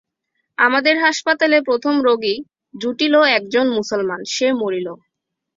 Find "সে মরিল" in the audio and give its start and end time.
4.25-4.87